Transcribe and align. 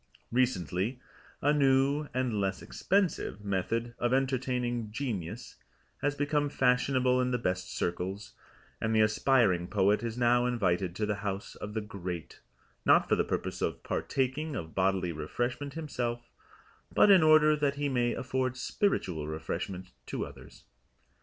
Recently 0.31 0.99
a 1.43 1.53
new 1.53 2.07
(and 2.11 2.41
less 2.41 2.63
expensive) 2.63 3.45
method 3.45 3.93
of 3.99 4.15
entertaining 4.15 4.91
Genius 4.91 5.57
has 6.01 6.15
become 6.15 6.49
fashionable 6.49 7.21
in 7.21 7.29
the 7.29 7.37
best 7.37 7.71
circles, 7.71 8.33
and 8.81 8.95
the 8.95 9.01
aspiring 9.01 9.67
poet 9.67 10.01
is 10.01 10.17
now 10.17 10.47
invited 10.47 10.95
to 10.95 11.05
the 11.05 11.17
house 11.21 11.53
of 11.53 11.75
the 11.75 11.81
Great, 11.81 12.39
not 12.83 13.07
for 13.07 13.15
the 13.15 13.23
purpose 13.23 13.61
of 13.61 13.83
partaking 13.83 14.55
of 14.55 14.73
bodily 14.73 15.11
refreshment 15.11 15.75
himself, 15.75 16.31
but 16.91 17.11
in 17.11 17.21
order 17.21 17.55
that 17.55 17.75
he 17.75 17.87
may 17.87 18.15
afford 18.15 18.57
spiritual 18.57 19.27
refreshment 19.27 19.91
to 20.07 20.25
others. 20.25 20.63